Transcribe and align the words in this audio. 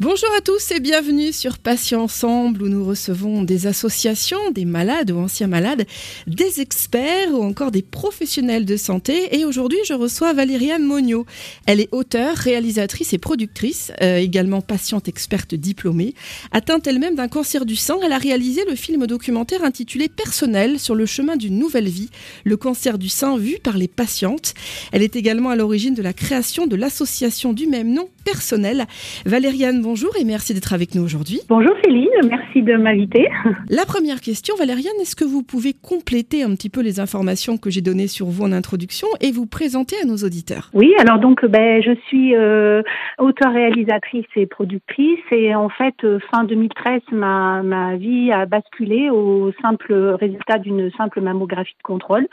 Bonjour 0.00 0.28
à 0.36 0.40
tous 0.40 0.72
et 0.72 0.80
bienvenue 0.80 1.32
sur 1.32 1.56
Patients 1.56 2.02
Ensemble 2.02 2.64
où 2.64 2.68
nous 2.68 2.84
recevons 2.84 3.44
des 3.44 3.68
associations, 3.68 4.50
des 4.50 4.64
malades 4.64 5.12
ou 5.12 5.18
anciens 5.18 5.46
malades, 5.46 5.86
des 6.26 6.60
experts 6.60 7.30
ou 7.30 7.44
encore 7.44 7.70
des 7.70 7.82
professionnels 7.82 8.64
de 8.64 8.76
santé. 8.76 9.38
Et 9.38 9.44
aujourd'hui, 9.44 9.78
je 9.86 9.94
reçois 9.94 10.32
Valériane 10.32 10.82
Monio. 10.82 11.26
Elle 11.66 11.78
est 11.78 11.90
auteure, 11.92 12.34
réalisatrice 12.36 13.12
et 13.12 13.18
productrice, 13.18 13.92
euh, 14.02 14.16
également 14.16 14.62
patiente 14.62 15.06
experte 15.06 15.54
diplômée. 15.54 16.14
Atteinte 16.50 16.88
elle-même 16.88 17.14
d'un 17.14 17.28
cancer 17.28 17.64
du 17.64 17.76
sang, 17.76 18.00
elle 18.02 18.12
a 18.12 18.18
réalisé 18.18 18.64
le 18.68 18.74
film 18.74 19.06
documentaire 19.06 19.62
intitulé 19.62 20.08
Personnel 20.08 20.80
sur 20.80 20.96
le 20.96 21.06
chemin 21.06 21.36
d'une 21.36 21.56
nouvelle 21.56 21.88
vie, 21.88 22.10
le 22.42 22.56
cancer 22.56 22.98
du 22.98 23.08
sein 23.08 23.38
vu 23.38 23.58
par 23.62 23.78
les 23.78 23.88
patientes. 23.88 24.54
Elle 24.90 25.02
est 25.02 25.14
également 25.14 25.50
à 25.50 25.56
l'origine 25.56 25.94
de 25.94 26.02
la 26.02 26.12
création 26.12 26.66
de 26.66 26.74
l'association 26.74 27.52
du 27.52 27.68
même 27.68 27.92
nom, 27.92 28.08
Personnel. 28.24 28.84
Valériane, 29.26 29.82
bonjour 29.82 30.10
et 30.20 30.24
merci 30.24 30.54
d'être 30.54 30.72
avec 30.72 30.94
nous 30.94 31.02
aujourd'hui. 31.02 31.40
Bonjour 31.48 31.74
Céline, 31.84 32.08
merci 32.28 32.62
de 32.62 32.74
m'inviter. 32.76 33.28
La 33.68 33.84
première 33.84 34.20
question, 34.20 34.54
Valériane, 34.56 34.94
est-ce 35.00 35.16
que 35.16 35.24
vous 35.24 35.42
pouvez 35.42 35.72
compléter 35.72 36.42
un 36.42 36.50
petit 36.50 36.70
peu 36.70 36.82
les 36.82 37.00
informations 37.00 37.58
que 37.58 37.70
j'ai 37.70 37.80
données 37.80 38.08
sur 38.08 38.26
vous 38.26 38.44
en 38.44 38.52
introduction 38.52 39.08
et 39.20 39.30
vous 39.30 39.46
présenter 39.46 39.96
à 40.02 40.06
nos 40.06 40.16
auditeurs? 40.16 40.70
Oui, 40.72 40.94
alors 40.98 41.18
donc 41.18 41.44
ben, 41.44 41.82
je 41.82 41.92
suis 42.06 42.34
euh, 42.34 42.82
auteur-réalisatrice 43.18 44.26
et 44.36 44.46
productrice 44.46 45.20
et 45.30 45.54
en 45.54 45.68
fait 45.68 45.94
euh, 46.04 46.18
fin 46.30 46.44
2013 46.44 47.02
ma, 47.12 47.62
ma 47.62 47.96
vie 47.96 48.32
a 48.32 48.46
basculé 48.46 49.10
au 49.10 49.52
simple 49.60 49.92
résultat 50.20 50.58
d'une 50.58 50.90
simple 50.92 51.20
mammographie 51.20 51.74
de 51.76 51.82
contrôle 51.82 52.26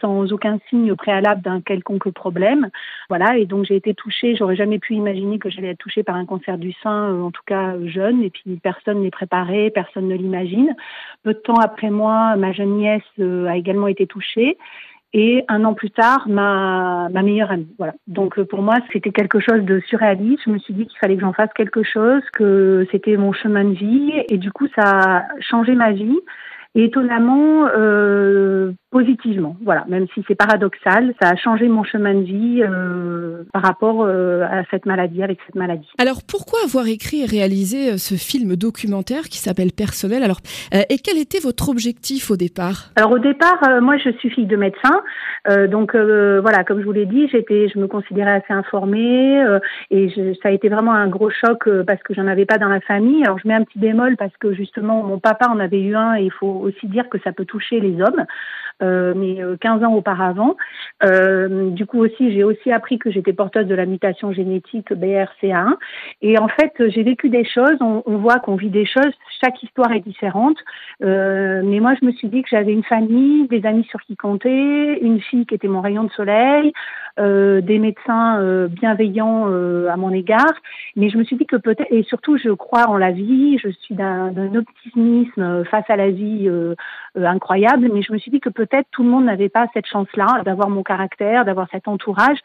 sans 0.00 0.32
aucun 0.32 0.58
signe 0.68 0.94
préalable 0.94 1.42
d'un 1.42 1.60
quelconque 1.60 2.10
problème. 2.10 2.68
Voilà, 3.08 3.36
et 3.38 3.46
donc 3.46 3.64
j'ai 3.64 3.76
été 3.76 3.94
touchée, 3.94 4.36
j'aurais 4.36 4.56
jamais 4.56 4.78
pu 4.78 4.94
imaginer 4.94 5.38
que 5.38 5.50
j'allais 5.50 5.70
être 5.70 5.78
touchée 5.78 6.02
par 6.02 6.16
un 6.16 6.26
cancer 6.26 6.58
du 6.58 6.72
sein, 6.82 7.12
euh, 7.12 7.22
en 7.22 7.30
tout 7.30 7.42
cas 7.46 7.74
jeune, 7.86 8.22
et 8.22 8.30
puis 8.30 8.58
personne 8.62 9.02
n'est 9.02 9.10
préparé, 9.10 9.70
personne 9.70 10.08
ne 10.08 10.14
l'imagine. 10.14 10.74
Peu 11.22 11.34
de 11.34 11.38
temps 11.38 11.60
après 11.60 11.90
moi, 11.90 12.36
ma 12.36 12.52
jeune 12.52 12.76
nièce 12.76 13.02
euh, 13.18 13.46
a 13.46 13.56
également 13.56 13.88
été 13.88 14.06
touchée. 14.06 14.56
Et 15.14 15.42
un 15.48 15.64
an 15.64 15.72
plus 15.72 15.90
tard, 15.90 16.28
ma, 16.28 17.08
meilleure 17.08 17.50
amie. 17.50 17.74
Voilà. 17.78 17.94
Donc 18.06 18.38
euh, 18.38 18.44
pour 18.44 18.60
moi, 18.60 18.76
c'était 18.92 19.10
quelque 19.10 19.40
chose 19.40 19.62
de 19.62 19.80
surréaliste. 19.88 20.42
Je 20.44 20.50
me 20.50 20.58
suis 20.58 20.74
dit 20.74 20.86
qu'il 20.86 20.98
fallait 20.98 21.14
que 21.14 21.22
j'en 21.22 21.32
fasse 21.32 21.52
quelque 21.54 21.82
chose, 21.82 22.22
que 22.34 22.86
c'était 22.90 23.16
mon 23.16 23.32
chemin 23.32 23.64
de 23.64 23.74
vie. 23.74 24.12
Et 24.28 24.36
du 24.36 24.52
coup, 24.52 24.66
ça 24.76 24.82
a 24.82 25.24
changé 25.40 25.74
ma 25.74 25.92
vie. 25.92 26.18
Et 26.74 26.84
étonnamment, 26.84 27.66
euh, 27.74 28.72
positivement. 28.90 29.56
Voilà, 29.62 29.84
même 29.88 30.06
si 30.14 30.24
c'est 30.26 30.34
paradoxal, 30.34 31.14
ça 31.20 31.28
a 31.28 31.36
changé 31.36 31.68
mon 31.68 31.84
chemin 31.84 32.14
de 32.14 32.22
vie 32.22 32.62
euh, 32.62 33.44
par 33.52 33.62
rapport 33.62 34.02
euh, 34.02 34.44
à 34.44 34.64
cette 34.70 34.86
maladie, 34.86 35.22
avec 35.22 35.38
cette 35.46 35.56
maladie. 35.56 35.88
Alors 35.98 36.20
pourquoi 36.26 36.60
avoir 36.64 36.86
écrit 36.86 37.22
et 37.22 37.26
réalisé 37.26 37.92
euh, 37.92 37.96
ce 37.98 38.14
film 38.14 38.56
documentaire 38.56 39.24
qui 39.24 39.38
s'appelle 39.38 39.72
Personnel? 39.72 40.22
Alors 40.22 40.38
et 40.72 40.98
quel 40.98 41.18
était 41.18 41.40
votre 41.40 41.68
objectif 41.68 42.30
au 42.30 42.36
départ? 42.36 42.90
Alors 42.96 43.12
au 43.12 43.18
départ, 43.18 43.60
moi 43.82 43.96
je 43.98 44.10
suis 44.18 44.30
fille 44.30 44.46
de 44.46 44.56
médecin, 44.56 45.02
donc 45.70 45.94
voilà, 45.94 46.64
comme 46.64 46.80
je 46.80 46.84
vous 46.84 46.92
l'ai 46.92 47.06
dit, 47.06 47.28
j'étais, 47.28 47.68
je 47.68 47.78
me 47.78 47.86
considérais 47.86 48.42
assez 48.42 48.52
informée 48.52 49.42
et 49.90 50.08
je, 50.10 50.34
ça 50.42 50.48
a 50.48 50.50
été 50.50 50.68
vraiment 50.68 50.92
un 50.92 51.08
gros 51.08 51.30
choc 51.30 51.68
parce 51.86 52.02
que 52.02 52.14
j'en 52.14 52.26
avais 52.26 52.46
pas 52.46 52.58
dans 52.58 52.68
la 52.68 52.80
famille. 52.80 53.24
Alors 53.24 53.38
je 53.38 53.48
mets 53.48 53.54
un 53.54 53.64
petit 53.64 53.78
bémol 53.78 54.16
parce 54.16 54.36
que 54.38 54.54
justement 54.54 55.02
mon 55.02 55.18
papa 55.18 55.48
en 55.48 55.58
avait 55.58 55.80
eu 55.80 55.94
un 55.94 56.16
et 56.16 56.24
il 56.24 56.32
faut 56.32 56.60
aussi 56.62 56.86
dire 56.86 57.08
que 57.08 57.18
ça 57.24 57.32
peut 57.32 57.44
toucher 57.44 57.80
les 57.80 58.00
hommes 58.00 58.24
euh, 58.77 58.77
mais 58.80 59.38
15 59.60 59.82
euh, 59.82 59.86
ans 59.86 59.94
auparavant. 59.94 60.56
Euh, 61.04 61.70
du 61.70 61.86
coup 61.86 61.98
aussi, 61.98 62.32
j'ai 62.32 62.44
aussi 62.44 62.72
appris 62.72 62.98
que 62.98 63.10
j'étais 63.10 63.32
porteuse 63.32 63.66
de 63.66 63.74
la 63.74 63.86
mutation 63.86 64.32
génétique 64.32 64.92
BRCA1. 64.92 65.74
Et 66.22 66.38
en 66.38 66.48
fait, 66.48 66.72
j'ai 66.88 67.02
vécu 67.02 67.28
des 67.28 67.44
choses. 67.44 67.76
On, 67.80 68.02
on 68.06 68.16
voit 68.18 68.38
qu'on 68.38 68.56
vit 68.56 68.70
des 68.70 68.86
choses. 68.86 69.12
Chaque 69.42 69.62
histoire 69.62 69.92
est 69.92 70.00
différente. 70.00 70.56
Euh, 71.02 71.62
mais 71.64 71.80
moi, 71.80 71.94
je 72.00 72.06
me 72.06 72.12
suis 72.12 72.28
dit 72.28 72.42
que 72.42 72.48
j'avais 72.50 72.72
une 72.72 72.84
famille, 72.84 73.46
des 73.48 73.64
amis 73.66 73.84
sur 73.84 74.00
qui 74.02 74.16
compter, 74.16 75.00
une 75.00 75.20
fille 75.20 75.46
qui 75.46 75.54
était 75.54 75.68
mon 75.68 75.80
rayon 75.80 76.04
de 76.04 76.10
soleil, 76.12 76.72
euh, 77.18 77.60
des 77.60 77.78
médecins 77.78 78.40
euh, 78.40 78.68
bienveillants 78.68 79.46
euh, 79.48 79.88
à 79.88 79.96
mon 79.96 80.10
égard. 80.10 80.52
Mais 80.96 81.10
je 81.10 81.18
me 81.18 81.24
suis 81.24 81.36
dit 81.36 81.46
que 81.46 81.56
peut-être, 81.56 81.90
et 81.90 82.02
surtout, 82.04 82.36
je 82.38 82.50
crois 82.50 82.88
en 82.88 82.96
la 82.96 83.10
vie. 83.10 83.58
Je 83.58 83.68
suis 83.68 83.94
d'un 83.94 84.54
optimisme 84.54 85.64
face 85.64 85.88
à 85.88 85.96
la 85.96 86.10
vie 86.10 86.50
incroyable. 87.16 87.88
Mais 87.92 88.02
je 88.02 88.12
me 88.12 88.18
suis 88.18 88.30
dit 88.30 88.40
que 88.40 88.48
peut 88.48 88.66
peut-être 88.66 88.88
tout 88.90 89.02
le 89.02 89.08
monde 89.08 89.24
n'avait 89.24 89.48
pas 89.48 89.66
cette 89.72 89.86
chance-là 89.86 90.42
d'avoir 90.44 90.68
mon 90.68 90.82
caractère, 90.82 91.44
d'avoir 91.44 91.68
cet 91.70 91.88
entourage. 91.88 92.38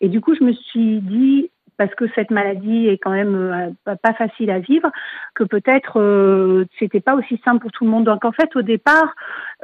Et 0.00 0.08
du 0.08 0.20
coup, 0.20 0.34
je 0.34 0.44
me 0.44 0.52
suis 0.52 1.00
dit, 1.00 1.50
parce 1.80 1.94
que 1.94 2.04
cette 2.14 2.30
maladie 2.30 2.88
est 2.88 2.98
quand 2.98 3.10
même 3.10 3.74
pas 3.84 4.12
facile 4.12 4.50
à 4.50 4.58
vivre, 4.58 4.90
que 5.34 5.44
peut-être 5.44 5.98
euh, 5.98 6.66
c'était 6.78 7.00
pas 7.00 7.14
aussi 7.14 7.40
simple 7.42 7.62
pour 7.62 7.72
tout 7.72 7.84
le 7.84 7.90
monde. 7.90 8.04
Donc 8.04 8.22
en 8.26 8.32
fait, 8.32 8.54
au 8.54 8.60
départ, 8.60 9.14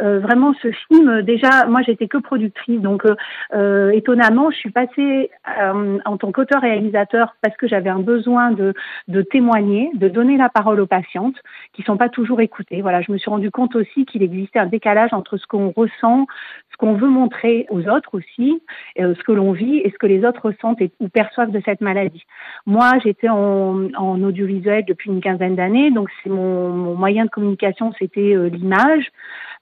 euh, 0.00 0.20
vraiment 0.20 0.54
ce 0.62 0.70
film, 0.70 1.22
déjà, 1.22 1.66
moi 1.66 1.82
j'étais 1.82 2.08
que 2.08 2.18
productrice, 2.18 2.80
donc 2.80 3.04
euh, 3.54 3.90
étonnamment, 3.90 4.50
je 4.50 4.56
suis 4.56 4.70
passée 4.70 5.30
en 6.04 6.16
tant 6.16 6.32
qu'auteur-réalisateur 6.32 7.36
parce 7.42 7.56
que 7.56 7.66
j'avais 7.66 7.90
un 7.90 8.00
besoin 8.00 8.50
de, 8.50 8.74
de 9.08 9.22
témoigner, 9.22 9.90
de 9.94 10.08
donner 10.08 10.36
la 10.36 10.48
parole 10.48 10.80
aux 10.80 10.86
patientes 10.86 11.36
qui 11.72 11.82
sont 11.82 11.96
pas 11.96 12.08
toujours 12.08 12.40
écoutées. 12.40 12.82
Voilà, 12.82 13.02
je 13.02 13.12
me 13.12 13.18
suis 13.18 13.30
rendu 13.30 13.50
compte 13.50 13.76
aussi 13.76 14.06
qu'il 14.06 14.22
existait 14.22 14.58
un 14.58 14.66
décalage 14.66 15.12
entre 15.12 15.36
ce 15.36 15.46
qu'on 15.46 15.70
ressent, 15.70 16.26
ce 16.72 16.76
qu'on 16.76 16.94
veut 16.94 17.08
montrer 17.08 17.66
aux 17.70 17.88
autres 17.88 18.10
aussi, 18.14 18.62
ce 18.96 19.22
que 19.22 19.32
l'on 19.32 19.52
vit 19.52 19.78
et 19.78 19.90
ce 19.90 19.98
que 19.98 20.06
les 20.06 20.24
autres 20.24 20.46
ressentent 20.46 20.80
et, 20.80 20.90
ou 21.00 21.08
perçoivent 21.08 21.50
de 21.50 21.62
cette 21.64 21.80
maladie. 21.80 22.24
Moi, 22.66 22.90
j'étais 23.02 23.28
en, 23.28 23.88
en, 23.94 24.22
audiovisuel 24.22 24.84
depuis 24.84 25.10
une 25.10 25.20
quinzaine 25.20 25.56
d'années, 25.56 25.90
donc 25.90 26.08
c'est 26.22 26.30
mon, 26.30 26.70
mon, 26.70 26.94
moyen 26.94 27.24
de 27.24 27.30
communication, 27.30 27.92
c'était 27.98 28.34
euh, 28.34 28.48
l'image. 28.48 29.10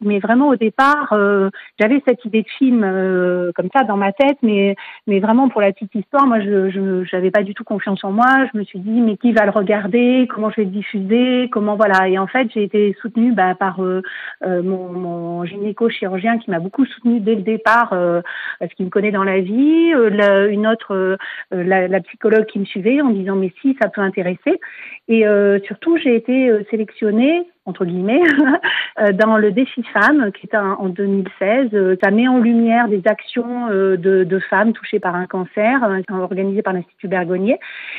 Mais 0.01 0.19
vraiment, 0.19 0.49
au 0.49 0.57
départ, 0.57 1.13
euh, 1.13 1.51
j'avais 1.79 2.03
cette 2.07 2.25
idée 2.25 2.43
de 2.43 2.49
film 2.59 2.83
euh, 2.85 3.53
comme 3.55 3.69
ça 3.75 3.85
dans 3.85 3.97
ma 3.97 4.13
tête, 4.13 4.39
mais, 4.43 4.77
mais 5.07 5.21
vraiment 5.21 5.49
pour 5.49 5.61
la 5.61 5.73
petite 5.73 5.95
histoire, 5.95 6.27
moi, 6.27 6.41
je 6.41 7.15
n'avais 7.15 7.31
pas 7.31 7.43
du 7.43 7.55
tout 7.55 7.65
confiance 7.65 8.05
en 8.05 8.13
moi. 8.13 8.47
Je 8.53 8.59
me 8.59 8.65
suis 8.65 8.79
dit, 8.79 9.01
mais 9.01 9.17
qui 9.17 9.33
va 9.33 9.45
le 9.45 9.51
regarder? 9.51 10.29
Comment 10.31 10.51
je 10.51 10.57
vais 10.57 10.65
le 10.65 10.71
diffuser? 10.71 11.49
Comment 11.51 11.77
voilà 11.77 12.09
Et 12.09 12.19
en 12.19 12.27
fait, 12.27 12.49
j'ai 12.53 12.65
été 12.65 12.97
soutenue 13.01 13.33
bah, 13.33 13.55
par 13.55 13.83
euh, 13.83 14.03
euh 14.45 14.63
mon, 14.63 14.93
mon 14.93 15.45
gynéco-chirurgien 15.45 16.39
qui 16.39 16.51
m'a 16.51 16.59
beaucoup 16.59 16.85
soutenue 16.87 17.21
dès 17.21 17.35
le 17.35 17.43
départ, 17.43 17.93
euh, 17.93 18.21
parce 18.61 18.73
qu'il 18.75 18.87
me 18.87 18.91
connaît 18.91 19.13
dans 19.13 19.25
la 19.25 19.41
vie. 19.41 19.93
La, 19.95 20.47
une 20.47 20.67
autre, 20.67 21.17
la, 21.51 21.89
la, 21.89 22.01
psychologue 22.01 22.47
qui 22.47 22.59
me 22.59 22.65
suivait 22.65 23.01
en 23.01 23.11
disant, 23.11 23.37
mais 23.37 23.53
si, 23.61 23.77
ça 23.81 23.89
peut 23.89 24.01
intéresser. 24.01 24.61
Et 25.09 25.25
surtout, 25.65 25.97
j'ai 25.99 26.17
été 26.17 26.51
sélectionnée 26.71 27.47
entre 27.67 27.85
guillemets, 27.85 28.23
euh, 29.01 29.13
dans 29.13 29.37
le 29.37 29.51
défi 29.51 29.83
femmes 29.93 30.31
qui 30.33 30.47
est 30.47 30.57
en 30.57 30.89
2016. 30.89 31.71
Euh, 31.73 31.97
ça 32.03 32.11
met 32.11 32.29
en 32.29 32.39
lumière 32.39 32.89
des 32.89 33.03
actions 33.07 33.69
euh, 33.71 33.97
de, 33.97 34.25
de 34.25 34.39
femmes 34.39 34.73
touchées 34.73 35.01
par 35.01 35.15
un 35.15 35.27
cancer 35.27 35.81
organisées 36.11 36.63
par 36.63 36.75
l'Institut 36.75 37.09
Bergonier. 37.09 37.59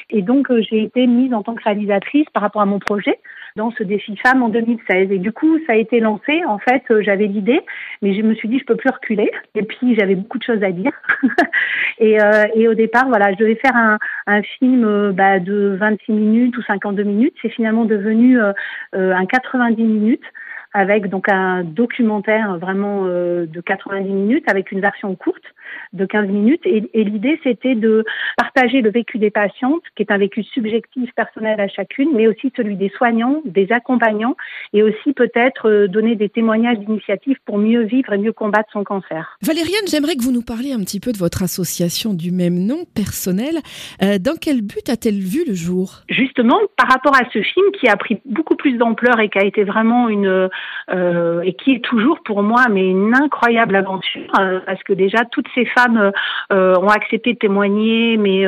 Et 0.09 0.22
donc, 0.22 0.52
j'ai 0.70 0.84
été 0.84 1.08
mise 1.08 1.34
en 1.34 1.44
tant 1.44 1.56
que 1.56 1.64
réalisatrice 1.64 2.28
par 2.34 2.44
rapport 2.44 2.62
à 2.62 2.66
mon 2.66 2.80
projet 2.80 3.20
dans 3.56 3.72
ce 3.72 3.84
défi 3.84 4.18
femme 4.18 4.44
en 4.44 4.50
2016. 4.50 5.12
Et 5.12 5.18
du 5.18 5.32
coup, 5.32 5.58
ça 5.66 5.74
a 5.74 5.76
été 5.76 6.00
lancé. 6.00 6.44
En 6.46 6.60
fait, 6.60 6.84
j'avais 7.02 7.28
l'idée, 7.28 7.62
mais 8.02 8.14
je 8.14 8.22
me 8.22 8.34
suis 8.36 8.50
dit, 8.50 8.60
je 8.60 8.66
peux 8.66 8.76
plus 8.76 8.90
reculer. 8.90 9.32
Et 9.56 9.64
puis, 9.64 9.96
j'avais 9.96 10.16
beaucoup 10.16 10.38
de 10.38 10.44
choses 10.44 10.64
à 10.64 10.72
dire. 10.72 10.92
et, 12.00 12.22
euh, 12.22 12.46
et, 12.54 12.68
au 12.68 12.74
départ, 12.74 13.08
voilà, 13.08 13.32
je 13.32 13.38
devais 13.38 13.56
faire 13.56 13.76
un, 13.76 13.98
un 14.28 14.42
film 14.42 15.12
bah, 15.12 15.40
de 15.40 15.78
26 15.80 16.12
minutes 16.12 16.58
ou 16.58 16.62
52 16.64 17.04
minutes. 17.04 17.36
C'est 17.42 17.50
finalement 17.50 17.86
devenu 17.86 18.40
euh, 18.40 18.54
un 18.94 19.26
90 19.26 19.82
minutes 19.84 20.24
avec 20.76 21.08
donc 21.08 21.30
un 21.30 21.64
documentaire 21.64 22.58
vraiment 22.58 23.04
euh, 23.06 23.46
de 23.46 23.62
90 23.62 24.12
minutes 24.12 24.44
avec 24.50 24.74
une 24.74 24.82
version 24.82 25.16
courte 25.16 25.55
de 25.94 26.06
15 26.06 26.28
minutes. 26.28 26.62
Et, 26.66 26.89
et 26.94 27.04
l'idée, 27.04 27.39
c'était 27.44 27.75
de 27.75 28.04
partager 28.38 28.81
le 28.81 28.92
vécu 28.92 29.18
des 29.18 29.31
patientes, 29.31 29.84
qui 29.95 30.04
est 30.04 30.12
un 30.12 30.18
vécu 30.18 30.44
subjectif, 30.44 31.10
personnel 31.16 31.60
à 31.60 31.68
chacune, 31.68 32.10
mais 32.13 32.28
aussi 32.28 32.51
celui 32.56 32.75
des 32.75 32.89
soignants, 32.89 33.42
des 33.45 33.72
accompagnants, 33.72 34.36
et 34.74 34.84
aussi 34.84 35.13
peut-être 35.13 35.69
euh, 35.69 35.88
donner 35.88 36.16
des 36.16 36.30
témoignages 36.30 36.80
d'initiatives 36.80 37.38
pour 37.45 37.57
mieux 37.57 37.84
vivre 37.84 38.13
et 38.13 38.18
mieux 38.18 38.34
combattre 38.34 38.69
son 38.72 38.84
cancer. 38.84 39.38
Valériane, 39.42 39.88
j'aimerais 39.89 40.16
que 40.16 40.24
vous 40.24 40.31
nous 40.31 40.42
parliez 40.42 40.74
un 40.74 40.80
petit 40.80 41.00
peu 41.00 41.12
de 41.12 41.18
votre 41.18 41.44
association 41.44 42.13
du 42.13 42.31
même 42.31 42.60
nom, 42.60 42.86
personnel. 42.95 43.60
Euh, 44.01 44.18
dans 44.19 44.36
quel 44.39 44.62
but 44.62 44.89
a-t-elle 44.89 45.19
vu 45.19 45.44
le 45.48 45.54
jour? 45.54 46.01
Justement, 46.10 46.60
par 46.78 46.89
rapport 46.89 47.16
à 47.16 47.25
ce 47.31 47.42
film 47.42 47.66
qui 47.80 47.88
a 47.88 47.95
pris 47.95 48.19
beaucoup 48.25 48.56
plus 48.56 48.78
d'ampleur 48.78 49.19
et 49.19 49.30
qui 49.30 49.39
a 49.39 49.45
été 49.45 49.63
vraiment 49.63 50.10
une... 50.10 50.50
Euh, 50.92 51.42
et 51.42 51.54
qui 51.54 51.74
est 51.74 51.84
toujours 51.84 52.19
pour 52.24 52.44
moi 52.44 52.66
mais 52.69 52.88
une 52.88 53.13
incroyable 53.16 53.75
aventure, 53.75 54.31
euh, 54.39 54.60
parce 54.66 54.81
que 54.84 54.94
déjà, 54.94 55.25
toute 55.31 55.48
ces 55.56 55.66
femmes 55.66 56.12
ont 56.52 56.90
accepté 56.90 57.34
de 57.34 57.40
témoigner, 57.40 58.18
mais 58.18 58.46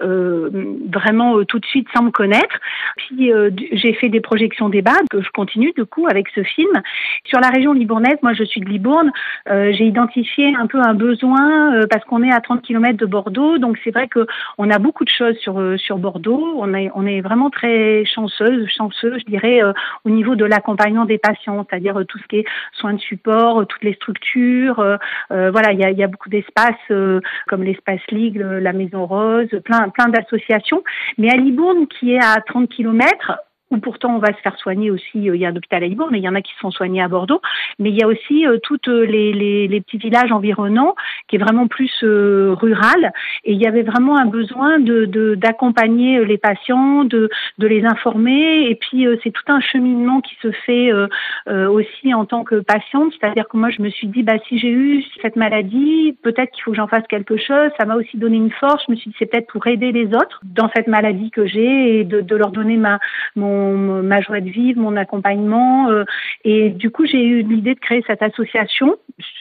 vraiment 0.00 1.42
tout 1.44 1.58
de 1.58 1.66
suite 1.66 1.88
sans 1.94 2.02
me 2.02 2.10
connaître. 2.10 2.56
J'ai 3.18 3.92
fait 3.94 4.08
des 4.08 4.20
projections 4.20 4.68
débat 4.68 4.96
que 5.10 5.22
je 5.22 5.30
continue 5.30 5.72
du 5.76 5.84
coup 5.84 6.06
avec 6.08 6.28
ce 6.34 6.42
film. 6.42 6.70
Sur 7.24 7.40
la 7.40 7.48
région 7.48 7.72
libournaise, 7.72 8.18
moi 8.22 8.32
je 8.32 8.44
suis 8.44 8.60
de 8.60 8.68
Libourne, 8.68 9.10
j'ai 9.46 9.84
identifié 9.84 10.54
un 10.56 10.66
peu 10.66 10.78
un 10.78 10.94
besoin 10.94 11.86
parce 11.88 12.04
qu'on 12.04 12.22
est 12.22 12.32
à 12.32 12.40
30 12.40 12.62
km 12.62 12.96
de 12.98 13.06
Bordeaux, 13.06 13.58
donc 13.58 13.78
c'est 13.84 13.90
vrai 13.90 14.08
que 14.08 14.26
on 14.58 14.70
a 14.70 14.78
beaucoup 14.78 15.04
de 15.04 15.10
choses 15.10 15.36
sur 15.38 15.60
sur 15.78 15.98
Bordeaux. 15.98 16.54
On 16.58 16.74
est 16.74 16.90
on 16.94 17.06
est 17.06 17.20
vraiment 17.20 17.50
très 17.50 18.04
chanceuse, 18.04 18.68
chanceux, 18.68 19.18
je 19.18 19.24
dirais, 19.24 19.60
au 20.04 20.10
niveau 20.10 20.34
de 20.34 20.44
l'accompagnement 20.44 21.04
des 21.04 21.18
patients, 21.18 21.66
c'est-à-dire 21.68 22.02
tout 22.08 22.18
ce 22.18 22.26
qui 22.26 22.36
est 22.38 22.44
soins 22.72 22.94
de 22.94 23.00
support, 23.00 23.66
toutes 23.66 23.84
les 23.84 23.94
structures. 23.94 24.82
voilà, 25.30 25.72
il 25.72 25.80
y 25.80 26.02
a, 26.02 26.06
beaucoup 26.06 26.28
d'espaces 26.40 27.20
comme 27.48 27.62
l'espace 27.62 28.00
Ligue, 28.10 28.36
la 28.36 28.72
Maison 28.72 29.06
Rose, 29.06 29.48
plein 29.64 29.88
plein 29.88 30.08
d'associations. 30.08 30.82
Mais 31.18 31.30
à 31.30 31.36
Libourne, 31.36 31.86
qui 31.86 32.12
est 32.14 32.22
à 32.22 32.40
30 32.46 32.68
km, 32.68 33.40
où 33.70 33.78
pourtant 33.78 34.14
on 34.16 34.18
va 34.18 34.28
se 34.28 34.40
faire 34.42 34.56
soigner 34.58 34.90
aussi. 34.90 35.30
Euh, 35.30 35.36
il 35.36 35.40
y 35.40 35.46
a 35.46 35.48
un 35.48 35.56
hôpital 35.56 35.82
à 35.82 35.86
Libourne, 35.86 36.10
mais 36.12 36.18
il 36.18 36.24
y 36.24 36.28
en 36.28 36.34
a 36.34 36.42
qui 36.42 36.52
se 36.54 36.58
font 36.58 36.70
soigner 36.70 37.02
à 37.02 37.08
Bordeaux. 37.08 37.40
Mais 37.78 37.90
il 37.90 37.96
y 37.96 38.02
a 38.02 38.06
aussi 38.06 38.46
euh, 38.46 38.58
tous 38.62 38.80
euh, 38.88 39.04
les, 39.04 39.32
les, 39.32 39.68
les, 39.68 39.80
petits 39.80 39.98
villages 39.98 40.32
environnants, 40.32 40.94
qui 41.28 41.36
est 41.36 41.38
vraiment 41.38 41.68
plus 41.68 41.90
rural. 42.02 43.12
Et 43.44 43.52
il 43.52 43.60
y 43.60 43.66
avait 43.66 43.82
vraiment 43.82 44.16
un 44.18 44.26
besoin 44.26 44.78
de 44.78 45.34
d'accompagner 45.34 46.24
les 46.24 46.38
patients, 46.38 47.04
de, 47.04 47.28
de 47.58 47.66
les 47.66 47.84
informer. 47.84 48.68
Et 48.68 48.74
puis 48.74 49.06
c'est 49.22 49.30
tout 49.30 49.42
un 49.48 49.60
cheminement 49.60 50.20
qui 50.20 50.36
se 50.42 50.50
fait 50.50 50.90
aussi 51.48 52.14
en 52.14 52.24
tant 52.24 52.44
que 52.44 52.56
patiente. 52.56 53.12
C'est-à-dire 53.18 53.48
que 53.48 53.56
moi 53.56 53.70
je 53.70 53.82
me 53.82 53.90
suis 53.90 54.06
dit, 54.08 54.22
bah 54.22 54.38
si 54.48 54.58
j'ai 54.58 54.70
eu 54.70 55.04
cette 55.22 55.36
maladie, 55.36 56.16
peut-être 56.22 56.50
qu'il 56.52 56.62
faut 56.64 56.72
que 56.72 56.76
j'en 56.76 56.88
fasse 56.88 57.06
quelque 57.08 57.36
chose. 57.36 57.70
Ça 57.78 57.86
m'a 57.86 57.96
aussi 57.96 58.16
donné 58.16 58.36
une 58.36 58.50
force. 58.50 58.82
Je 58.86 58.92
me 58.92 58.96
suis 58.96 59.10
dit, 59.10 59.16
c'est 59.18 59.26
peut-être 59.26 59.50
pour 59.52 59.66
aider 59.66 59.92
les 59.92 60.06
autres 60.08 60.40
dans 60.44 60.70
cette 60.74 60.88
maladie 60.88 61.30
que 61.30 61.46
j'ai 61.46 62.00
et 62.00 62.04
de, 62.04 62.20
de 62.20 62.36
leur 62.36 62.50
donner 62.50 62.76
ma 62.76 62.98
mon 63.36 63.59
ma 64.02 64.20
joie 64.20 64.40
de 64.40 64.50
vivre, 64.50 64.80
mon 64.80 64.96
accompagnement. 64.96 65.90
Euh, 65.90 66.04
et 66.44 66.70
du 66.70 66.90
coup, 66.90 67.06
j'ai 67.06 67.22
eu 67.22 67.42
l'idée 67.42 67.74
de 67.74 67.80
créer 67.80 68.02
cette 68.06 68.22
association 68.22 68.96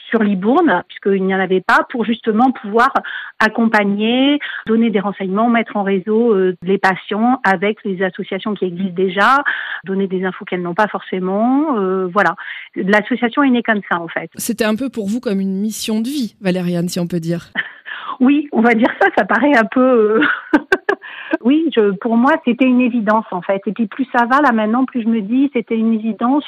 sur 0.09 0.23
Libourne, 0.23 0.83
puisqu'il 0.87 1.23
n'y 1.23 1.35
en 1.35 1.39
avait 1.39 1.61
pas, 1.61 1.85
pour 1.89 2.03
justement 2.05 2.51
pouvoir 2.51 2.91
accompagner, 3.39 4.39
donner 4.65 4.89
des 4.89 4.99
renseignements, 4.99 5.49
mettre 5.49 5.77
en 5.77 5.83
réseau 5.83 6.33
euh, 6.33 6.55
les 6.63 6.77
patients 6.77 7.39
avec 7.43 7.83
les 7.83 8.03
associations 8.03 8.53
qui 8.53 8.65
existent 8.65 8.95
déjà, 8.95 9.43
donner 9.85 10.07
des 10.07 10.23
infos 10.23 10.45
qu'elles 10.45 10.61
n'ont 10.61 10.73
pas 10.73 10.87
forcément. 10.87 11.77
Euh, 11.77 12.07
voilà. 12.07 12.35
L'association 12.75 13.43
est 13.43 13.49
née 13.49 13.63
comme 13.63 13.81
ça, 13.89 13.99
en 13.99 14.07
fait. 14.07 14.29
C'était 14.35 14.65
un 14.65 14.75
peu 14.75 14.89
pour 14.89 15.07
vous 15.07 15.19
comme 15.19 15.39
une 15.39 15.59
mission 15.59 16.01
de 16.01 16.07
vie, 16.07 16.35
Valériane, 16.41 16.89
si 16.89 16.99
on 16.99 17.07
peut 17.07 17.19
dire. 17.19 17.51
Oui, 18.21 18.49
on 18.51 18.59
va 18.59 18.73
dire 18.73 18.89
ça, 18.99 19.07
ça 19.17 19.23
paraît 19.23 19.55
un 19.55 19.63
peu 19.63 20.19
oui, 21.41 21.69
je, 21.75 21.91
pour 21.91 22.17
moi, 22.17 22.33
c'était 22.45 22.65
une 22.65 22.81
évidence 22.81 23.25
en 23.31 23.41
fait. 23.41 23.61
Et 23.65 23.71
puis 23.71 23.87
plus 23.87 24.07
ça 24.13 24.25
va 24.25 24.41
là 24.41 24.51
maintenant, 24.51 24.85
plus 24.85 25.01
je 25.03 25.07
me 25.07 25.21
dis, 25.21 25.49
c'était 25.53 25.77
une 25.77 25.93
évidence. 25.93 26.45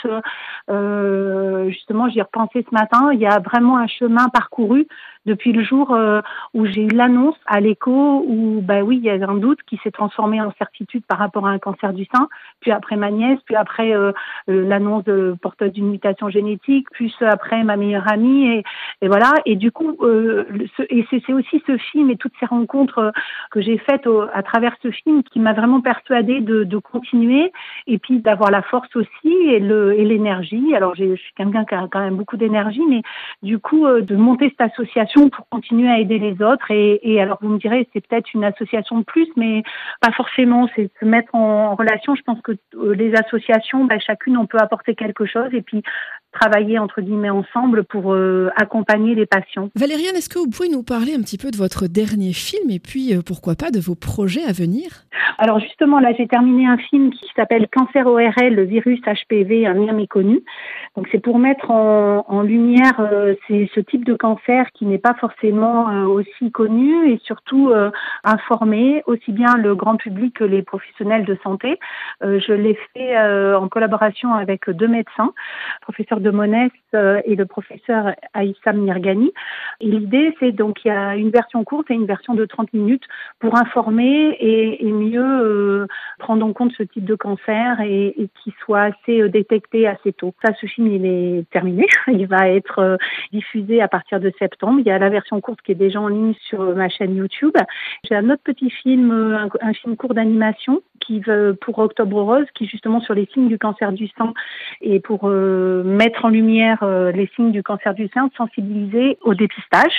Euh, 0.69 1.69
justement, 1.69 2.09
j'y 2.09 2.19
ai 2.19 2.23
repensé 2.23 2.65
ce 2.67 2.73
matin. 2.73 3.11
Il 3.13 3.19
y 3.19 3.25
a 3.25 3.39
vraiment 3.39 3.77
un 3.77 3.87
chemin 3.87 4.29
parcouru 4.29 4.87
depuis 5.25 5.51
le 5.51 5.63
jour 5.63 5.93
euh, 5.93 6.21
où 6.53 6.65
j'ai 6.65 6.83
eu 6.83 6.89
l'annonce 6.89 7.35
à 7.45 7.59
l'écho 7.59 8.23
où 8.25 8.61
bah 8.61 8.81
oui 8.81 8.97
il 8.97 9.03
y 9.03 9.09
avait 9.09 9.25
un 9.25 9.35
doute 9.35 9.59
qui 9.67 9.79
s'est 9.83 9.91
transformé 9.91 10.41
en 10.41 10.51
certitude 10.57 11.03
par 11.05 11.19
rapport 11.19 11.45
à 11.45 11.51
un 11.51 11.59
cancer 11.59 11.93
du 11.93 12.05
sein 12.05 12.27
puis 12.59 12.71
après 12.71 12.95
ma 12.95 13.11
nièce 13.11 13.39
puis 13.45 13.55
après 13.55 13.93
euh, 13.93 14.11
euh, 14.49 14.67
l'annonce 14.67 15.03
de 15.03 15.35
porteuse 15.39 15.73
d'une 15.73 15.91
mutation 15.91 16.29
génétique 16.29 16.87
puis 16.91 17.13
après 17.21 17.63
ma 17.63 17.77
meilleure 17.77 18.11
amie 18.11 18.63
et, 19.01 19.07
voilà 19.07 19.33
et 19.45 19.55
du 19.55 19.71
coup 19.71 19.97
et 20.89 21.05
c'est 21.11 21.33
aussi 21.33 21.61
ce 21.67 21.77
film 21.77 22.09
et 22.09 22.17
toutes 22.17 22.33
ces 22.39 22.45
rencontres 22.47 23.11
que 23.51 23.61
j'ai 23.61 23.77
faites 23.77 24.07
à 24.33 24.41
travers 24.41 24.70
ce 24.81 24.91
film 24.91 25.23
qui 25.23 25.39
m'a 25.39 25.53
vraiment 25.53 25.81
persuadée 25.81 26.41
de, 26.41 26.77
continuer 26.79 27.51
et 27.85 27.99
puis 27.99 28.19
d'avoir 28.19 28.49
la 28.49 28.61
force 28.63 28.89
aussi 28.95 29.33
et 29.49 29.59
l'énergie 29.59 30.73
alors 30.75 30.95
je 30.95 31.15
suis 31.15 31.33
quelqu'un 31.35 31.63
qui 31.63 31.75
a 31.75 31.87
quand 31.91 31.99
même 31.99 32.15
beaucoup 32.15 32.37
d'énergie 32.37 32.81
mais 32.89 33.01
du 33.43 33.59
coup 33.59 33.85
de 33.87 34.15
monter 34.15 34.49
cette 34.49 34.71
association 34.71 35.29
pour 35.29 35.47
continuer 35.49 35.89
à 35.89 35.99
aider 35.99 36.19
les 36.19 36.41
autres. 36.41 36.69
Et, 36.71 37.21
alors, 37.21 37.37
vous 37.41 37.49
me 37.49 37.57
direz, 37.57 37.87
c'est 37.93 38.05
peut-être 38.05 38.33
une 38.33 38.43
association 38.43 38.99
de 38.99 39.03
plus, 39.03 39.27
mais 39.35 39.63
pas 39.99 40.11
forcément. 40.11 40.67
C'est 40.75 40.89
se 40.99 41.05
mettre 41.05 41.33
en, 41.35 41.75
relation. 41.75 42.15
Je 42.15 42.21
pense 42.23 42.41
que 42.41 42.53
euh, 42.75 42.93
les 42.93 43.13
associations, 43.15 43.85
bah, 43.85 43.99
chacune, 43.99 44.37
on 44.37 44.45
peut 44.45 44.59
apporter 44.59 44.95
quelque 44.95 45.25
chose. 45.25 45.53
Et 45.53 45.61
puis, 45.61 45.83
travailler 46.31 46.79
entre 46.79 47.01
guillemets 47.01 47.29
ensemble 47.29 47.83
pour 47.83 48.13
euh, 48.13 48.49
accompagner 48.55 49.15
les 49.15 49.25
patients. 49.25 49.69
Valériane, 49.75 50.15
est-ce 50.15 50.29
que 50.29 50.39
vous 50.39 50.49
pouvez 50.49 50.69
nous 50.69 50.83
parler 50.83 51.13
un 51.13 51.21
petit 51.21 51.37
peu 51.37 51.51
de 51.51 51.57
votre 51.57 51.87
dernier 51.87 52.33
film 52.33 52.69
et 52.69 52.79
puis 52.79 53.13
euh, 53.13 53.21
pourquoi 53.25 53.55
pas 53.55 53.71
de 53.71 53.79
vos 53.79 53.95
projets 53.95 54.43
à 54.43 54.51
venir? 54.51 55.05
Alors 55.37 55.59
justement, 55.59 55.99
là 55.99 56.13
j'ai 56.17 56.27
terminé 56.27 56.67
un 56.67 56.77
film 56.77 57.11
qui 57.11 57.25
s'appelle 57.35 57.67
Cancer 57.71 58.07
ORL, 58.07 58.53
le 58.53 58.63
virus 58.63 58.99
HPV, 59.01 59.67
un 59.67 59.73
lien 59.73 59.93
méconnu. 59.93 60.41
Donc 60.95 61.07
c'est 61.11 61.19
pour 61.19 61.37
mettre 61.37 61.69
en, 61.71 62.25
en 62.27 62.41
lumière 62.41 62.99
euh, 62.99 63.35
ce 63.49 63.79
type 63.79 64.05
de 64.05 64.13
cancer 64.13 64.67
qui 64.73 64.85
n'est 64.85 64.97
pas 64.97 65.15
forcément 65.19 65.89
euh, 65.89 66.05
aussi 66.05 66.51
connu 66.51 67.11
et 67.11 67.19
surtout 67.23 67.71
informer 68.23 69.03
aussi 69.05 69.31
bien 69.31 69.57
le 69.57 69.75
grand 69.75 69.95
public 69.95 70.35
que 70.35 70.43
les 70.43 70.61
professionnels 70.61 71.25
de 71.25 71.37
santé. 71.43 71.79
je 72.21 72.53
l'ai 72.53 72.77
fait 72.93 73.17
en 73.55 73.67
collaboration 73.67 74.33
avec 74.33 74.69
deux 74.69 74.87
médecins, 74.87 75.33
professeur 75.81 76.20
de 76.21 76.31
Monès 76.31 76.71
euh, 76.93 77.21
et 77.23 77.35
le 77.35 77.45
professeur 77.45 78.13
Aïssam 78.33 78.77
Nirgani. 78.77 79.31
Et 79.79 79.87
l'idée, 79.87 80.35
c'est 80.39 80.51
donc 80.51 80.83
il 80.83 80.89
y 80.89 80.91
a 80.91 81.15
une 81.15 81.29
version 81.29 81.63
courte 81.63 81.89
et 81.89 81.93
une 81.93 82.05
version 82.05 82.33
de 82.33 82.43
30 82.43 82.73
minutes 82.73 83.05
pour 83.39 83.57
informer 83.57 84.35
et, 84.41 84.91
mieux 84.91 85.23
euh, 85.23 85.87
prendre 86.19 86.45
en 86.45 86.51
compte 86.51 86.73
ce 86.77 86.83
type 86.83 87.05
de 87.05 87.15
cancer 87.15 87.79
et, 87.79 88.07
et 88.21 88.29
qu'il 88.43 88.51
soit 88.65 88.81
assez 88.81 89.21
euh, 89.21 89.29
détecté 89.29 89.87
assez 89.87 90.11
tôt. 90.11 90.33
Ça, 90.43 90.53
ce 90.59 90.65
film, 90.65 90.87
il 90.87 91.05
est 91.05 91.49
terminé. 91.49 91.87
Il 92.07 92.27
va 92.27 92.49
être 92.49 92.97
diffusé 93.31 93.81
à 93.81 93.87
partir 93.87 94.19
de 94.19 94.31
septembre. 94.37 94.79
Il 94.79 94.85
y 94.85 94.91
a 94.91 94.99
la 94.99 95.09
version 95.09 95.39
courte 95.39 95.61
qui 95.61 95.71
est 95.71 95.75
déjà 95.75 96.01
en 96.01 96.09
ligne 96.09 96.33
sur 96.49 96.75
ma 96.75 96.89
chaîne 96.89 97.15
YouTube. 97.15 97.55
J'ai 98.03 98.15
un 98.15 98.29
autre 98.29 98.43
petit 98.43 98.69
film, 98.69 99.11
un, 99.61 99.73
film 99.73 99.95
court 99.95 100.13
d'animation 100.13 100.81
qui 100.99 101.19
veut 101.21 101.57
pour 101.59 101.79
Octobre 101.79 102.21
Rose, 102.21 102.45
qui 102.53 102.67
justement 102.67 102.99
sur 102.99 103.13
les 103.13 103.27
signes 103.33 103.47
du 103.47 103.57
cancer 103.57 103.91
du 103.91 104.07
sang 104.17 104.33
et 104.81 104.99
pour 104.99 105.27
mettre 105.27 106.10
mettre 106.11 106.25
en 106.25 106.29
lumière 106.29 106.79
euh, 106.83 107.11
les 107.11 107.29
signes 107.35 107.51
du 107.51 107.63
cancer 107.63 107.93
du 107.93 108.09
sein, 108.13 108.29
sensibiliser 108.35 109.17
au 109.21 109.33
dépistage. 109.33 109.93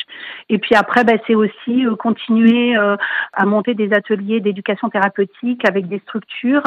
Et 0.51 0.59
puis 0.59 0.75
après, 0.75 1.05
bah, 1.05 1.15
c'est 1.27 1.35
aussi 1.35 1.87
euh, 1.87 1.97
continuer 1.97 2.77
euh, 2.77 2.97
à 3.33 3.47
monter 3.47 3.75
des 3.75 3.93
ateliers 3.95 4.41
d'éducation 4.41 4.91
thérapeutique 4.91 5.67
avec 5.67 5.89
des 5.89 6.01
structures 6.01 6.63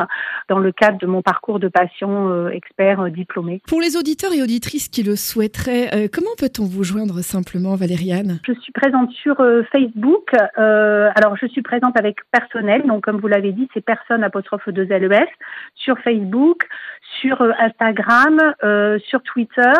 dans 0.49 0.57
le 0.57 0.71
cadre 0.71 0.97
de 0.97 1.05
mon 1.05 1.21
parcours 1.21 1.59
de 1.59 1.67
patient 1.67 2.49
expert 2.49 3.09
diplômé. 3.11 3.61
Pour 3.67 3.81
les 3.81 3.97
auditeurs 3.97 4.33
et 4.33 4.41
auditrices 4.41 4.87
qui 4.87 5.03
le 5.03 5.15
souhaiteraient, 5.15 6.09
comment 6.11 6.31
peut-on 6.37 6.65
vous 6.65 6.83
joindre 6.83 7.19
simplement, 7.21 7.75
Valériane? 7.75 8.39
Je 8.45 8.53
suis 8.53 8.71
présente 8.71 9.11
sur 9.11 9.35
Facebook. 9.71 10.33
alors, 10.55 11.35
je 11.39 11.47
suis 11.47 11.61
présente 11.61 11.97
avec 11.99 12.17
personnel, 12.31 12.83
donc 12.85 13.03
comme 13.03 13.19
vous 13.19 13.27
l'avez 13.27 13.51
dit, 13.51 13.67
c'est 13.73 13.83
personne 13.83 14.23
apostrophe 14.23 14.67
2 14.69 14.83
LES 14.83 15.27
sur 15.75 15.97
Facebook, 15.99 16.67
sur 17.21 17.41
Instagram, 17.41 18.39
sur 19.07 19.21
Twitter. 19.35 19.73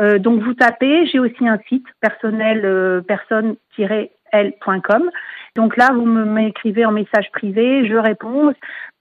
Euh, 0.00 0.18
donc 0.18 0.42
vous 0.42 0.54
tapez, 0.54 1.06
j'ai 1.06 1.18
aussi 1.18 1.48
un 1.48 1.58
site 1.68 1.86
personnel 2.00 2.64
euh, 2.64 3.00
personne-l.com. 3.00 5.10
Donc 5.56 5.76
là, 5.76 5.90
vous 5.92 6.06
m'écrivez 6.06 6.84
en 6.84 6.92
message 6.92 7.30
privé, 7.32 7.88
je 7.88 7.96
réponds. 7.96 8.52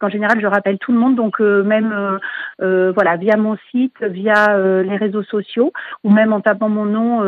En 0.01 0.09
général, 0.09 0.39
je 0.41 0.47
rappelle 0.47 0.77
tout 0.77 0.93
le 0.93 0.97
monde, 0.97 1.15
donc 1.15 1.41
euh, 1.41 1.61
même 1.61 1.91
euh, 1.91 2.17
euh, 2.61 2.93
voilà 2.93 3.17
via 3.17 3.35
mon 3.35 3.57
site, 3.69 3.95
via 4.01 4.57
les 4.81 4.95
réseaux 4.95 5.23
sociaux, 5.23 5.73
ou 6.03 6.09
même 6.09 6.31
en 6.31 6.39
tapant 6.39 6.69
mon 6.69 6.85
nom 6.85 7.19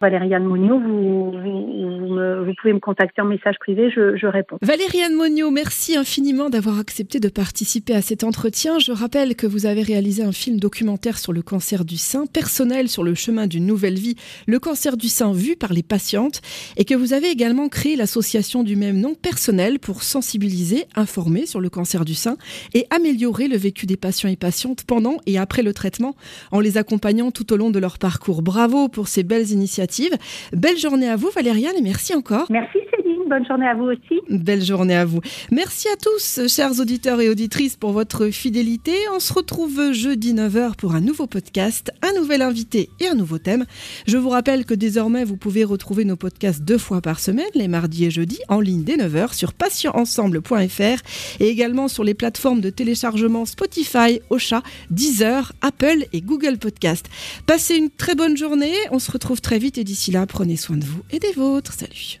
Valériane 0.00 0.44
Monio, 0.44 0.78
vous, 0.78 1.32
vous, 1.32 2.52
pouvez 2.60 2.72
me 2.72 2.78
contacter 2.78 3.20
en 3.20 3.26
message 3.26 3.56
privé, 3.60 3.90
je, 3.94 4.16
je 4.16 4.26
réponds. 4.26 4.58
Valériane 4.62 5.14
Monio, 5.14 5.50
merci 5.50 5.96
infiniment 5.96 6.48
d'avoir 6.48 6.78
accepté 6.78 7.20
de 7.20 7.28
participer 7.28 7.94
à 7.94 8.00
cet 8.00 8.24
entretien. 8.24 8.78
Je 8.78 8.92
rappelle 8.92 9.36
que 9.36 9.46
vous 9.46 9.66
avez 9.66 9.82
réalisé 9.82 10.22
un 10.22 10.32
film 10.32 10.58
documentaire 10.58 11.18
sur 11.18 11.32
le 11.32 11.42
cancer 11.42 11.84
du 11.84 11.96
sein, 11.96 12.24
personnel 12.26 12.88
sur 12.88 13.04
le 13.04 13.14
chemin 13.14 13.46
d'une 13.46 13.66
nouvelle 13.66 13.94
vie, 13.94 14.16
le 14.46 14.58
cancer 14.58 14.96
du 14.96 15.08
sein 15.08 15.32
vu 15.32 15.56
par 15.56 15.72
les 15.72 15.82
patientes, 15.82 16.40
et 16.76 16.84
que 16.84 16.94
vous 16.94 17.12
avez 17.12 17.28
également 17.28 17.68
créé 17.68 17.96
l'association 17.96 18.47
du 18.56 18.76
même 18.76 18.98
nom 18.98 19.14
personnel 19.14 19.78
pour 19.78 20.02
sensibiliser, 20.02 20.86
informer 20.96 21.44
sur 21.44 21.60
le 21.60 21.68
cancer 21.68 22.04
du 22.04 22.14
sein 22.14 22.36
et 22.72 22.86
améliorer 22.90 23.46
le 23.46 23.56
vécu 23.56 23.84
des 23.84 23.96
patients 23.96 24.30
et 24.30 24.36
patientes 24.36 24.84
pendant 24.84 25.18
et 25.26 25.38
après 25.38 25.62
le 25.62 25.74
traitement 25.74 26.16
en 26.50 26.60
les 26.60 26.78
accompagnant 26.78 27.30
tout 27.30 27.52
au 27.52 27.56
long 27.56 27.70
de 27.70 27.78
leur 27.78 27.98
parcours. 27.98 28.40
Bravo 28.42 28.88
pour 28.88 29.08
ces 29.08 29.22
belles 29.22 29.50
initiatives. 29.50 30.16
Belle 30.52 30.78
journée 30.78 31.08
à 31.08 31.16
vous 31.16 31.30
Valériane 31.30 31.76
et 31.76 31.82
merci 31.82 32.14
encore. 32.14 32.46
Merci 32.50 32.78
Céline. 32.96 33.07
Bonne 33.28 33.46
journée 33.46 33.66
à 33.66 33.74
vous 33.74 33.84
aussi. 33.84 34.20
Belle 34.30 34.64
journée 34.64 34.96
à 34.96 35.04
vous. 35.04 35.20
Merci 35.50 35.88
à 35.88 35.96
tous, 35.96 36.40
chers 36.48 36.80
auditeurs 36.80 37.20
et 37.20 37.28
auditrices, 37.28 37.76
pour 37.76 37.92
votre 37.92 38.30
fidélité. 38.30 38.92
On 39.14 39.20
se 39.20 39.34
retrouve 39.34 39.92
jeudi 39.92 40.32
9h 40.32 40.76
pour 40.76 40.94
un 40.94 41.00
nouveau 41.00 41.26
podcast, 41.26 41.92
un 42.00 42.18
nouvel 42.18 42.40
invité 42.40 42.88
et 43.00 43.08
un 43.08 43.14
nouveau 43.14 43.36
thème. 43.38 43.66
Je 44.06 44.16
vous 44.16 44.30
rappelle 44.30 44.64
que 44.64 44.72
désormais, 44.72 45.24
vous 45.24 45.36
pouvez 45.36 45.64
retrouver 45.64 46.06
nos 46.06 46.16
podcasts 46.16 46.62
deux 46.62 46.78
fois 46.78 47.02
par 47.02 47.20
semaine, 47.20 47.50
les 47.54 47.68
mardis 47.68 48.06
et 48.06 48.10
jeudis, 48.10 48.40
en 48.48 48.60
ligne 48.60 48.82
dès 48.82 48.96
9h 48.96 49.34
sur 49.34 49.52
patientensemble.fr 49.52 51.02
et 51.40 51.48
également 51.48 51.88
sur 51.88 52.04
les 52.04 52.14
plateformes 52.14 52.62
de 52.62 52.70
téléchargement 52.70 53.44
Spotify, 53.44 54.20
Ocha, 54.30 54.62
Deezer, 54.90 55.52
Apple 55.60 56.06
et 56.14 56.22
Google 56.22 56.56
Podcast. 56.56 57.10
Passez 57.44 57.76
une 57.76 57.90
très 57.90 58.14
bonne 58.14 58.38
journée. 58.38 58.72
On 58.90 58.98
se 58.98 59.10
retrouve 59.10 59.42
très 59.42 59.58
vite 59.58 59.76
et 59.76 59.84
d'ici 59.84 60.12
là, 60.12 60.26
prenez 60.26 60.56
soin 60.56 60.78
de 60.78 60.84
vous 60.84 61.02
et 61.10 61.18
des 61.18 61.32
vôtres. 61.32 61.74
Salut. 61.74 62.20